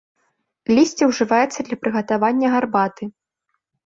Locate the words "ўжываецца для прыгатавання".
1.11-2.47